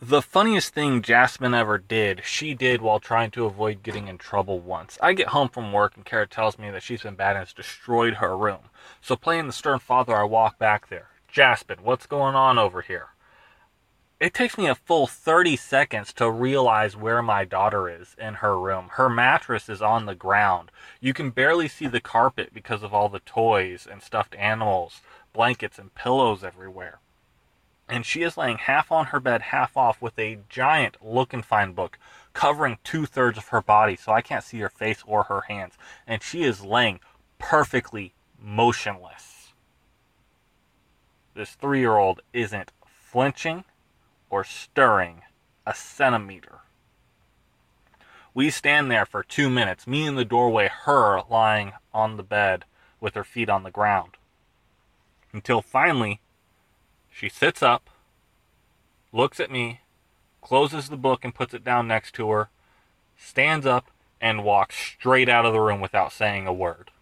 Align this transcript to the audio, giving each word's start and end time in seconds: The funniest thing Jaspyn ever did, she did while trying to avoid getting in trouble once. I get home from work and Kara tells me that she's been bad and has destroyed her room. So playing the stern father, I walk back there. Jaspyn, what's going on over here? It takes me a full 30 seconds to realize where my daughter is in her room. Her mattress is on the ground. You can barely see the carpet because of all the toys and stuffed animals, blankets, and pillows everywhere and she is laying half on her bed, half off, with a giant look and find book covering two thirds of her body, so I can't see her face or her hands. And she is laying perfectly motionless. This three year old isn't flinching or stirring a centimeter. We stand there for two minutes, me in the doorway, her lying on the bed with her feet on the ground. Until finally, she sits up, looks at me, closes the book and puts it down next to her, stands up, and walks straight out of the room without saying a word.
The 0.00 0.22
funniest 0.22 0.74
thing 0.74 1.02
Jaspyn 1.02 1.56
ever 1.56 1.76
did, 1.76 2.22
she 2.24 2.54
did 2.54 2.80
while 2.80 3.00
trying 3.00 3.32
to 3.32 3.46
avoid 3.46 3.82
getting 3.82 4.06
in 4.06 4.16
trouble 4.16 4.60
once. 4.60 4.96
I 5.02 5.12
get 5.12 5.30
home 5.30 5.48
from 5.48 5.72
work 5.72 5.96
and 5.96 6.04
Kara 6.04 6.28
tells 6.28 6.56
me 6.56 6.70
that 6.70 6.84
she's 6.84 7.02
been 7.02 7.16
bad 7.16 7.30
and 7.30 7.40
has 7.40 7.52
destroyed 7.52 8.14
her 8.14 8.36
room. 8.36 8.70
So 9.00 9.16
playing 9.16 9.48
the 9.48 9.52
stern 9.52 9.80
father, 9.80 10.14
I 10.14 10.22
walk 10.22 10.56
back 10.56 10.88
there. 10.88 11.08
Jaspyn, 11.32 11.80
what's 11.80 12.06
going 12.06 12.36
on 12.36 12.60
over 12.60 12.80
here? 12.80 13.08
It 14.20 14.34
takes 14.34 14.56
me 14.56 14.68
a 14.68 14.76
full 14.76 15.08
30 15.08 15.56
seconds 15.56 16.12
to 16.12 16.30
realize 16.30 16.96
where 16.96 17.20
my 17.20 17.44
daughter 17.44 17.88
is 17.88 18.14
in 18.16 18.34
her 18.34 18.56
room. 18.56 18.90
Her 18.92 19.08
mattress 19.08 19.68
is 19.68 19.82
on 19.82 20.06
the 20.06 20.14
ground. 20.14 20.70
You 21.00 21.12
can 21.12 21.30
barely 21.30 21.66
see 21.66 21.88
the 21.88 22.00
carpet 22.00 22.54
because 22.54 22.84
of 22.84 22.94
all 22.94 23.08
the 23.08 23.18
toys 23.18 23.84
and 23.90 24.00
stuffed 24.00 24.36
animals, 24.36 25.02
blankets, 25.32 25.76
and 25.76 25.92
pillows 25.92 26.44
everywhere 26.44 27.00
and 27.88 28.04
she 28.04 28.22
is 28.22 28.36
laying 28.36 28.58
half 28.58 28.92
on 28.92 29.06
her 29.06 29.20
bed, 29.20 29.42
half 29.42 29.76
off, 29.76 30.02
with 30.02 30.18
a 30.18 30.38
giant 30.48 30.96
look 31.02 31.32
and 31.32 31.44
find 31.44 31.74
book 31.74 31.98
covering 32.34 32.78
two 32.84 33.06
thirds 33.06 33.38
of 33.38 33.48
her 33.48 33.62
body, 33.62 33.96
so 33.96 34.12
I 34.12 34.20
can't 34.20 34.44
see 34.44 34.58
her 34.58 34.68
face 34.68 35.02
or 35.06 35.24
her 35.24 35.42
hands. 35.42 35.74
And 36.06 36.22
she 36.22 36.44
is 36.44 36.64
laying 36.64 37.00
perfectly 37.38 38.14
motionless. 38.40 39.52
This 41.34 41.50
three 41.50 41.80
year 41.80 41.96
old 41.96 42.20
isn't 42.32 42.72
flinching 42.86 43.64
or 44.30 44.44
stirring 44.44 45.22
a 45.66 45.74
centimeter. 45.74 46.60
We 48.34 48.50
stand 48.50 48.90
there 48.90 49.06
for 49.06 49.22
two 49.22 49.50
minutes, 49.50 49.86
me 49.86 50.06
in 50.06 50.14
the 50.14 50.24
doorway, 50.24 50.68
her 50.84 51.22
lying 51.28 51.72
on 51.92 52.16
the 52.16 52.22
bed 52.22 52.64
with 53.00 53.14
her 53.14 53.24
feet 53.24 53.48
on 53.48 53.64
the 53.64 53.70
ground. 53.70 54.16
Until 55.32 55.60
finally, 55.60 56.20
she 57.18 57.28
sits 57.28 57.64
up, 57.64 57.90
looks 59.12 59.40
at 59.40 59.50
me, 59.50 59.80
closes 60.40 60.88
the 60.88 60.96
book 60.96 61.24
and 61.24 61.34
puts 61.34 61.52
it 61.52 61.64
down 61.64 61.88
next 61.88 62.14
to 62.14 62.30
her, 62.30 62.48
stands 63.16 63.66
up, 63.66 63.90
and 64.20 64.44
walks 64.44 64.76
straight 64.76 65.28
out 65.28 65.44
of 65.44 65.52
the 65.52 65.60
room 65.60 65.80
without 65.80 66.12
saying 66.12 66.46
a 66.46 66.52
word. 66.52 66.92